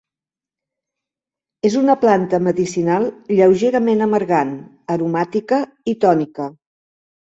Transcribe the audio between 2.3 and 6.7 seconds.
medicinal lleugerament amargant, aromàtica i tònica.